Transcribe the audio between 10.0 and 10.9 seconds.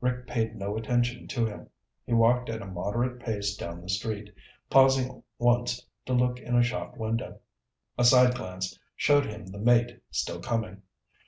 still coming.